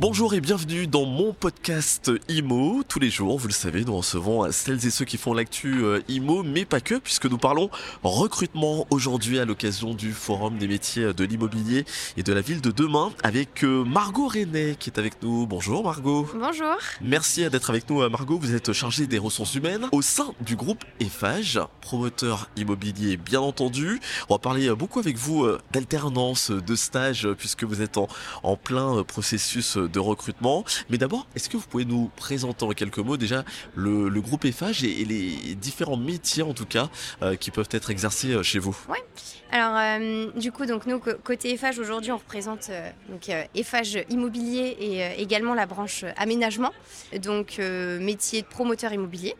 [0.00, 2.82] Bonjour et bienvenue dans mon podcast IMO.
[2.88, 6.00] Tous les jours, vous le savez, nous recevons celles et ceux qui font l'actu euh,
[6.08, 7.68] IMO, mais pas que, puisque nous parlons
[8.02, 11.84] recrutement aujourd'hui à l'occasion du Forum des métiers de l'immobilier
[12.16, 15.46] et de la ville de demain avec euh, Margot René qui est avec nous.
[15.46, 16.26] Bonjour Margot.
[16.34, 16.78] Bonjour.
[17.02, 18.38] Merci d'être avec nous euh, Margot.
[18.38, 24.00] Vous êtes chargée des ressources humaines au sein du groupe EFAGE, promoteur immobilier bien entendu.
[24.30, 28.08] On va parler beaucoup avec vous d'alternance, de stage, puisque vous êtes en,
[28.42, 30.64] en plein processus de recrutement.
[30.88, 33.44] Mais d'abord, est-ce que vous pouvez nous présenter en quelques mots déjà
[33.74, 36.88] le, groupe EFAGE et, les différents métiers en tout cas
[37.22, 38.76] euh, qui peuvent être exercés euh, chez vous?
[38.88, 38.98] Oui.
[39.52, 42.70] Alors euh, du coup, donc nous côté EFAGE aujourd'hui, on représente
[43.08, 46.72] donc EFAGE immobilier et également la branche aménagement,
[47.20, 49.34] donc métier de promoteur immobilier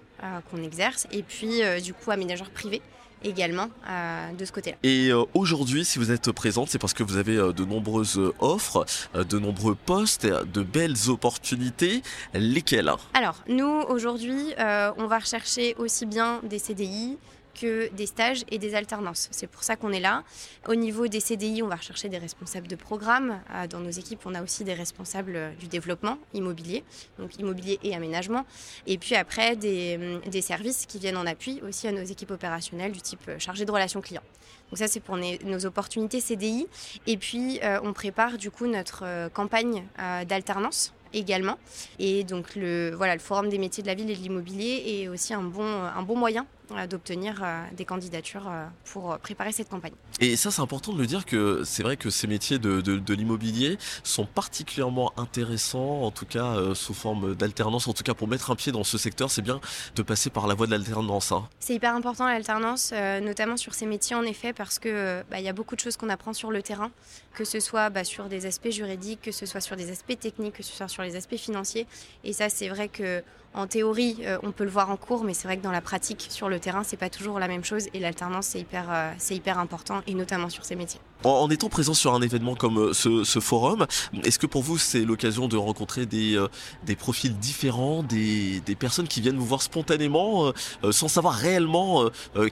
[0.50, 2.82] qu'on exerce et puis du coup aménageur privé
[3.24, 4.76] également euh, de ce côté-là.
[4.82, 8.20] Et euh, aujourd'hui, si vous êtes présente, c'est parce que vous avez euh, de nombreuses
[8.38, 12.02] offres, de nombreux postes, de belles opportunités.
[12.34, 12.90] Lesquelles?
[13.14, 17.18] Alors, nous, aujourd'hui, on va rechercher aussi bien des CDI,
[17.66, 19.28] des stages et des alternances.
[19.30, 20.24] C'est pour ça qu'on est là.
[20.68, 23.40] Au niveau des CDI, on va rechercher des responsables de programme.
[23.54, 26.84] Euh, dans nos équipes, on a aussi des responsables euh, du développement immobilier,
[27.18, 28.44] donc immobilier et aménagement.
[28.86, 32.30] Et puis après, des, hum, des services qui viennent en appui aussi à nos équipes
[32.30, 34.22] opérationnelles du type euh, chargé de relations clients.
[34.70, 36.68] Donc ça, c'est pour nos opportunités CDI.
[37.08, 39.82] Et puis, on prépare du coup notre campagne
[40.28, 41.58] d'alternance également.
[41.98, 45.08] Et donc le, voilà, le Forum des métiers de la ville et de l'immobilier est
[45.08, 49.68] aussi un bon, un bon moyen euh, d'obtenir euh, des candidatures euh, pour préparer cette
[49.68, 49.92] campagne.
[50.20, 53.14] Et ça, c'est important de le dire que c'est vrai que ces métiers de, de,
[53.14, 58.50] l'immobilier sont particulièrement intéressants, en tout cas sous forme d'alternance, en tout cas pour mettre
[58.50, 59.60] un pied dans ce secteur, c'est bien
[59.96, 61.32] de passer par la voie de l'alternance.
[61.32, 61.48] Hein.
[61.58, 65.48] C'est hyper important l'alternance, notamment sur ces métiers en effet, parce que bah, il y
[65.48, 66.90] a beaucoup de choses qu'on apprend sur le terrain,
[67.34, 70.54] que ce soit bah, sur des aspects juridiques, que ce soit sur des aspects techniques,
[70.54, 71.86] que ce soit sur les aspects financiers.
[72.24, 73.22] Et ça, c'est vrai que
[73.54, 75.80] en théorie, euh, on peut le voir en cours, mais c'est vrai que dans la
[75.80, 77.88] pratique, sur le terrain, c'est pas toujours la même chose.
[77.94, 81.00] Et l'alternance, c'est hyper, euh, c'est hyper important, et notamment sur ces métiers.
[81.24, 83.86] En, étant présent sur un événement comme euh, ce, forum,
[84.24, 86.42] est-ce que pour vous, c'est l'occasion de rencontrer des,
[86.84, 90.52] des profils différents, des, personnes qui viennent vous voir spontanément,
[90.90, 92.04] sans savoir réellement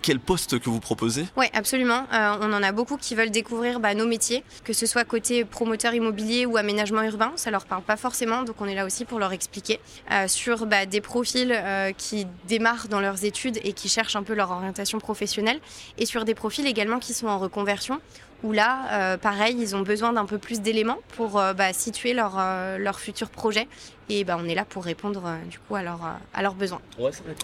[0.03, 1.27] quel poste que vous proposez?
[1.37, 2.05] Oui, absolument.
[2.13, 5.95] on en a beaucoup qui veulent découvrir bah, nos métiers, que ce soit côté promoteur
[5.95, 7.33] immobilier ou aménagement urbain.
[7.37, 9.81] Ça leur parle pas forcément, donc on est là aussi pour leur expliquer
[10.27, 14.35] sur bah, des profils euh, qui démarrent dans leurs études et qui cherchent un peu
[14.35, 15.61] leur orientation professionnelle,
[15.99, 18.01] et sur des profils également qui sont en reconversion,
[18.43, 22.15] où là, euh, pareil, ils ont besoin d'un peu plus d'éléments pour euh, bah, situer
[22.15, 22.39] leur,
[22.79, 23.69] leur futur projet
[24.09, 26.55] et ben, on est là pour répondre euh, du coup à, leur, euh, à leurs
[26.55, 26.81] besoins.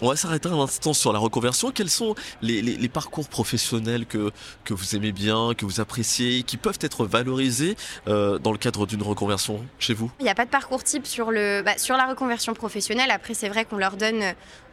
[0.00, 1.70] On va s'arrêter un instant sur la reconversion.
[1.70, 4.30] Quels sont les, les, parcours professionnels que,
[4.64, 7.76] que vous aimez bien, que vous appréciez, qui peuvent être valorisés
[8.08, 10.10] euh, dans le cadre d'une reconversion chez vous?
[10.20, 13.10] Il n'y a pas de parcours type sur, le, bah, sur la reconversion professionnelle.
[13.10, 14.22] Après, c'est vrai qu'on leur donne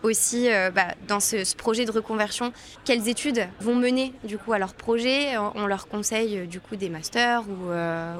[0.03, 2.53] aussi bah, dans ce, projet de reconversion
[2.85, 5.37] quelles études vont mener du coup à leur projet.
[5.37, 7.69] On leur conseille du coup des masters ou,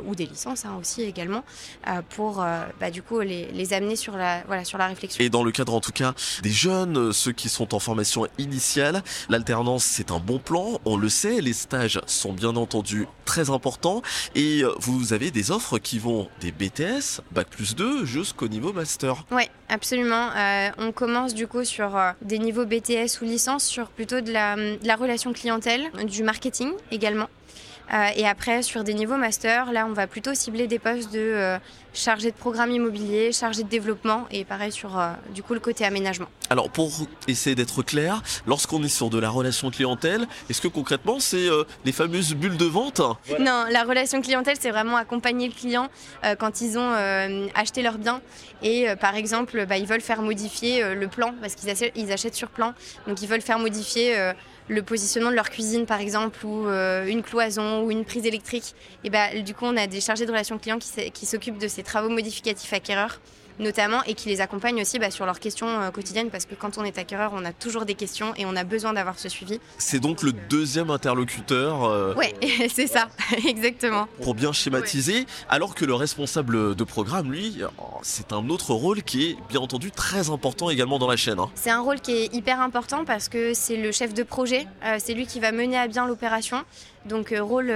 [0.08, 1.44] ou des licences hein, aussi également
[2.10, 2.46] pour
[2.80, 5.24] bah, du coup les les amener sur la, voilà, sur la réflexion.
[5.24, 6.14] Et dans le cadre en tout cas
[6.44, 10.98] des jeunes, euh, ceux qui sont en formation initiale, l'alternance c'est un bon plan, on
[10.98, 14.02] le sait, les stages sont bien entendu très importants
[14.36, 18.74] et euh, vous avez des offres qui vont des BTS, Bac plus 2 jusqu'au niveau
[18.74, 19.26] master.
[19.32, 20.30] Oui, absolument.
[20.36, 24.56] Euh, on commence du coup sur des niveaux BTS ou licence sur plutôt de la,
[24.56, 27.28] de la relation clientèle, du marketing également.
[27.94, 31.20] Euh, et après, sur des niveaux master, là, on va plutôt cibler des postes de
[31.20, 31.58] euh,
[31.94, 35.84] chargé de programme immobilier, chargé de développement et pareil sur euh, du coup le côté
[35.84, 36.28] aménagement.
[36.50, 36.92] Alors pour
[37.28, 41.48] essayer d'être clair, lorsqu'on est sur de la relation clientèle, est-ce que concrètement c'est
[41.86, 43.00] les fameuses bulles de vente?
[43.40, 45.90] Non, la relation clientèle c'est vraiment accompagner le client
[46.40, 46.92] quand ils ont
[47.56, 48.22] acheté leur bien
[48.64, 52.36] et par exemple bah, ils veulent faire modifier le plan parce qu'ils achètent, ils achètent
[52.36, 52.74] sur plan,
[53.08, 54.34] donc ils veulent faire modifier
[54.72, 58.74] le positionnement de leur cuisine par exemple ou euh, une cloison ou une prise électrique.
[59.04, 61.68] Et bah, du coup on a des chargés de relations clients qui, qui s'occupent de
[61.68, 63.20] ces travaux modificatifs acquéreurs
[63.62, 66.78] notamment et qui les accompagne aussi bah, sur leurs questions euh, quotidiennes parce que quand
[66.78, 69.60] on est acquéreur, on a toujours des questions et on a besoin d'avoir ce suivi.
[69.78, 71.84] C'est donc le deuxième interlocuteur.
[71.84, 72.34] Euh, oui,
[72.74, 73.08] c'est ça,
[73.48, 74.08] exactement.
[74.22, 77.62] Pour bien schématiser, alors que le responsable de programme, lui,
[78.02, 81.40] c'est un autre rôle qui est bien entendu très important également dans la chaîne.
[81.40, 81.50] Hein.
[81.56, 84.98] C'est un rôle qui est hyper important parce que c'est le chef de projet, euh,
[85.00, 86.64] c'est lui qui va mener à bien l'opération.
[87.06, 87.74] Donc euh, rôle,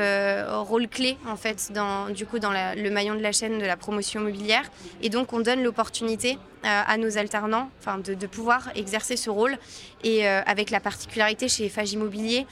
[0.68, 3.78] rôle clé en fait dans, du coup, dans le maillon de la chaîne de la
[3.78, 4.64] promotion immobilière.
[5.02, 7.70] Et donc on donne opportunité à nos alternants,
[8.04, 9.58] de, pouvoir exercer ce rôle
[10.04, 12.48] et avec la particularité chez Fage Immobilier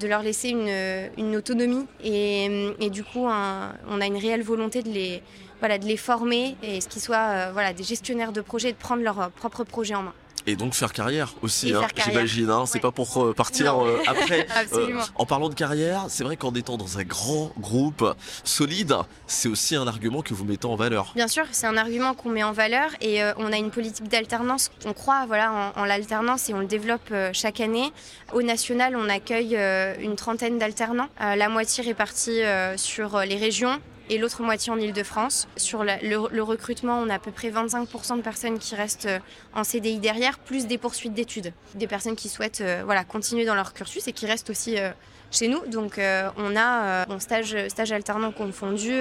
[0.00, 5.96] de leur laisser une, autonomie et, du coup on a une réelle volonté de les,
[5.96, 9.94] former et ce qu'ils soient voilà, des gestionnaires de projets, de prendre leur propre projet
[9.94, 10.14] en main.
[10.46, 12.50] Et donc faire carrière aussi, hein, j'imagine.
[12.50, 14.46] Hein, c'est pas pour euh, partir euh, après.
[14.74, 18.94] Euh, en parlant de carrière, c'est vrai qu'en étant dans un grand groupe solide,
[19.26, 21.12] c'est aussi un argument que vous mettez en valeur.
[21.14, 24.70] Bien sûr, c'est un argument qu'on met en valeur et on a une politique d'alternance.
[24.86, 27.92] On croit voilà, en, l'alternance et on le développe chaque année.
[28.32, 29.58] Au national, on accueille
[30.00, 32.40] une trentaine d'alternants, la moitié répartie
[32.76, 33.80] sur les régions
[34.10, 35.48] et l'autre moitié en Ile-de-France.
[35.56, 39.18] Sur le, recrutement, on a à peu près 25% de personnes qui restent euh,
[39.54, 41.52] en CDI derrière, plus des poursuites d'études.
[41.74, 44.90] Des personnes qui souhaitent euh, voilà, continuer dans leur cursus et qui restent aussi euh,
[45.32, 45.66] chez nous.
[45.66, 48.92] Donc euh, on a, euh, stage, stage alternant confondu,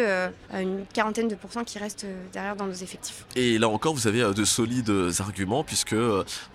[0.54, 3.26] une quarantaine de pourcents qui restent derrière dans nos effectifs.
[3.36, 5.96] Et là encore, vous avez de solides arguments puisque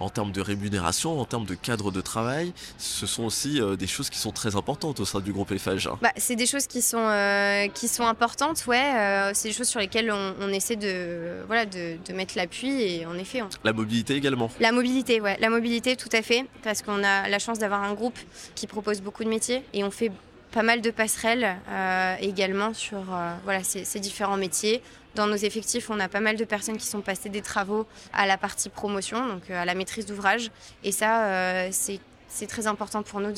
[0.01, 4.11] en termes de rémunération, en termes de cadre de travail, ce sont aussi des choses
[4.11, 5.91] qui sont très importantes au sein du groupe EFAGE.
[6.01, 8.27] Bah, c'est des choses qui sont, qui sont importantes,
[8.67, 9.31] ouais.
[9.35, 13.17] c'est des choses sur lesquelles on, essaie de, voilà, de, de mettre l'appui et en
[13.19, 13.43] effet.
[13.65, 15.37] La mobilité également La mobilité, ouais.
[15.41, 18.19] La mobilité, tout à fait, parce qu'on a la chance d'avoir un groupe
[18.55, 20.12] qui propose beaucoup de métiers et on fait
[20.56, 24.81] pas mal de passerelles euh, également sur euh, voilà, ces, ces, différents métiers.
[25.15, 28.27] Dans nos effectifs, on a pas mal de personnes qui sont passées des travaux à
[28.27, 30.50] la partie promotion, donc euh, à la maîtrise d'ouvrage.
[30.83, 33.32] Et ça, c'est c'est très important pour nous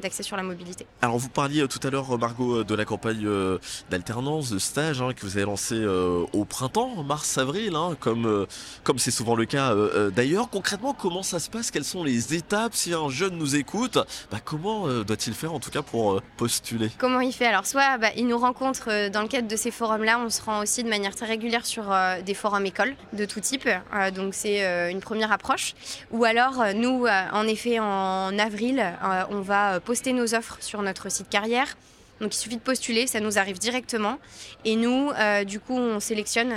[0.00, 0.86] d'accès sur la mobilité.
[1.02, 3.58] Alors vous parliez euh, tout à l'heure, Margot, euh, de la campagne euh,
[3.90, 5.84] d'alternance, de stage hein, que vous avez lancée
[6.32, 8.46] au printemps, mars-avril, hein, comme
[8.84, 9.74] comme c'est souvent le cas
[10.10, 10.50] d'ailleurs.
[10.50, 11.70] Concrètement, comment ça se passe?
[11.70, 12.74] Quelles sont les étapes?
[12.74, 13.98] Si un jeune nous écoute,
[14.30, 16.90] bah, comment doit-il faire en tout cas pour postuler?
[16.98, 17.46] Comment il fait?
[17.46, 20.62] Alors soit bah, il nous rencontre dans le cadre de ces forums-là, on se rend
[20.62, 21.94] aussi de manière très régulière sur
[22.24, 23.68] des forums écoles de tout type,
[24.14, 25.74] donc c'est une première approche.
[26.10, 30.82] Ou alors nous, en effet, en avril, euh, on va euh, poster nos offres sur
[30.82, 31.76] notre site carrière.
[32.20, 34.18] Donc il suffit de postuler, ça nous arrive directement.
[34.64, 36.52] Et nous, euh, du coup, on sélectionne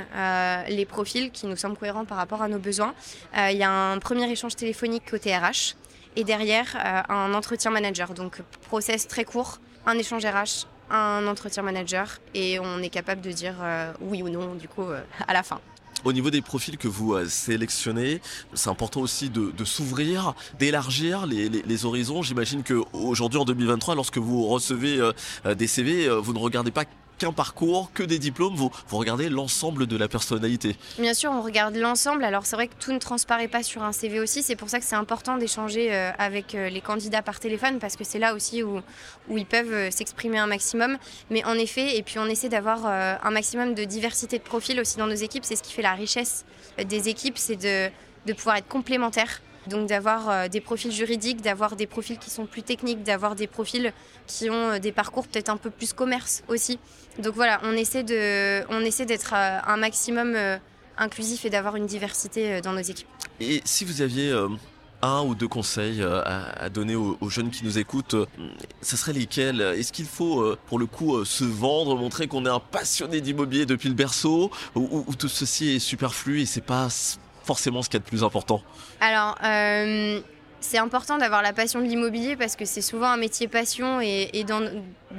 [0.67, 2.95] les profils qui nous semblent cohérents par rapport à nos besoins.
[3.37, 5.75] Il y a un premier échange téléphonique côté RH
[6.15, 6.75] et derrière
[7.09, 8.15] un entretien manager.
[8.15, 13.31] Donc process très court, un échange RH, un entretien manager et on est capable de
[13.31, 13.53] dire
[13.99, 14.87] oui ou non du coup
[15.27, 15.61] à la fin.
[16.03, 18.21] Au niveau des profils que vous euh, sélectionnez,
[18.53, 22.21] c'est important aussi de, s'ouvrir, d'élargir les, horizons.
[22.21, 25.11] J'imagine qu'aujourd'hui, en 2023, lorsque vous recevez euh,
[25.45, 26.85] euh, des CV, vous ne regardez pas
[27.31, 30.75] parcours, que des diplômes, vous, vous regardez l'ensemble de la personnalité.
[30.97, 32.23] Bien sûr, on regarde l'ensemble.
[32.23, 34.41] Alors c'est vrai que tout ne transparaît pas sur un CV aussi.
[34.43, 37.95] C'est pour ça que c'est important d'échanger euh, avec euh, les candidats par téléphone parce
[37.95, 38.81] que c'est là aussi où,
[39.29, 40.97] où ils peuvent euh, s'exprimer un maximum.
[41.29, 44.97] Mais en effet, et puis on essaie d'avoir un maximum de diversité de profils aussi
[44.97, 45.45] dans nos équipes.
[45.45, 46.45] C'est ce qui fait la richesse
[46.83, 47.91] des équipes, c'est de,
[48.25, 52.45] de pouvoir être complémentaires donc d'avoir euh, des profils juridiques, d'avoir des profils qui sont
[52.45, 53.93] plus techniques, d'avoir des profils
[54.27, 56.79] qui ont euh, des parcours peut-être un peu plus commerce aussi.
[57.19, 60.35] Donc voilà, on essaie de, on essaie d'être euh, un maximum
[60.97, 63.07] inclusif et d'avoir une diversité dans nos équipes.
[63.39, 64.33] Et si vous aviez
[65.01, 68.15] un ou deux conseils à, donner aux, jeunes qui nous écoutent,
[68.81, 69.61] ce serait lesquels?
[69.61, 73.89] Est-ce qu'il faut, pour le coup, se vendre, montrer qu'on est un passionné d'immobilier depuis
[73.89, 76.87] le berceau, ou, ou, tout ceci est superflu et c'est pas
[77.51, 78.61] forcément ce qu'il y a de plus important.
[79.01, 80.21] Alors, euh,
[80.61, 84.43] c'est important d'avoir la passion de l'immobilier parce que c'est souvent un métier passion et,
[84.47, 84.61] dans,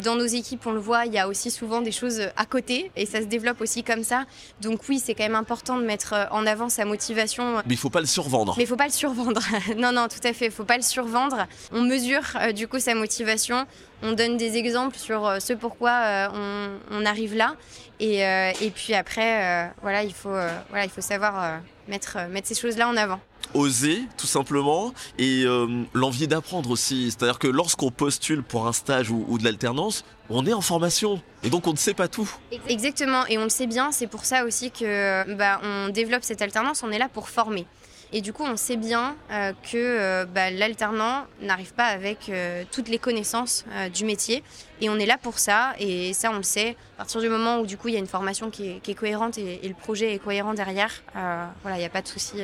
[0.03, 2.91] dans, nos équipes, on le voit, il y a aussi souvent des choses à côté
[2.97, 4.25] et ça se développe aussi comme ça.
[4.61, 7.57] Donc oui, c'est quand même important de mettre en avant sa motivation.
[7.67, 8.55] Mais il faut pas le survendre.
[8.57, 9.43] Mais il faut pas le survendre.
[9.77, 11.47] non, non, tout à fait, il faut pas le survendre.
[11.73, 13.67] On mesure euh, du coup sa motivation.
[14.03, 17.55] On donne des exemples sur euh, ce pourquoi on, on, arrive là.
[18.01, 20.35] Et, et puis après, voilà, il faut,
[20.71, 23.21] voilà, il faut savoir mettre, euh, mettre ces choses-là en avant
[23.55, 27.11] oser tout simplement et euh, l'envie d'apprendre aussi.
[27.11, 31.51] C'est-à-dire que lorsqu'on postule pour un stage ou, de l'alternance, on est en formation et
[31.51, 32.31] donc on ne sait pas tout.
[32.69, 33.93] Exactement et on le sait bien.
[33.93, 36.83] C'est pour ça aussi que bah, on développe cette alternance.
[36.83, 37.67] On est là pour former.
[38.15, 42.31] Et du coup, on sait bien euh, que bah, l'alternant n'arrive pas avec
[42.71, 44.43] toutes les connaissances du métier.
[44.83, 45.73] Et on est là pour ça.
[45.79, 46.77] Et ça, on le sait.
[46.97, 49.39] À partir du moment où, du coup, il y a une formation qui est, cohérente
[49.39, 52.43] et, et, le projet est cohérent derrière, voilà, il n'y a pas de souci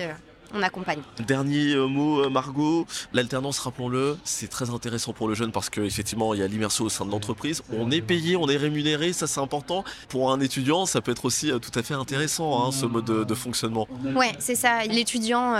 [0.54, 1.00] on accompagne.
[1.26, 6.34] Dernier euh, mot, euh, Margot, l'alternance, rappelons-le, c'est très intéressant pour le jeune parce qu'effectivement,
[6.34, 7.62] il y a l'immersion au sein de l'entreprise.
[7.72, 9.84] On est payé, on est rémunéré, ça c'est important.
[10.08, 13.04] Pour un étudiant, ça peut être aussi euh, tout à fait intéressant, hein, ce mode
[13.04, 13.86] de, fonctionnement.
[14.16, 14.84] Ouais, c'est ça.
[14.84, 15.52] L'étudiant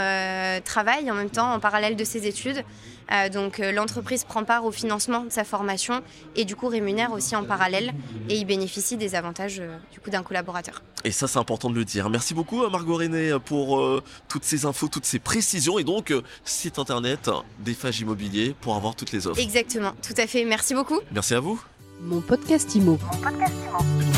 [0.64, 2.64] travaille en même temps, en parallèle de ses études.
[3.12, 6.02] Euh, donc euh, l'entreprise prend part au financement de sa formation
[6.36, 7.92] et du coup rémunère aussi en parallèle
[8.28, 9.62] et il bénéficie des avantages
[9.92, 10.82] du coup d'un collaborateur.
[11.04, 12.10] Et ça c'est important de le dire.
[12.10, 13.82] Merci beaucoup à Margot René pour
[14.28, 16.12] toutes ces infos, toutes ces précisions et donc
[16.44, 19.40] site internet d'Eiffage Immobilier pour avoir toutes les offres.
[19.40, 20.44] Exactement, tout à fait.
[20.44, 21.00] Merci beaucoup.
[21.12, 21.60] Merci à vous.
[22.00, 22.98] Mon podcast Imo.
[23.02, 24.17] Mon podcast Imo.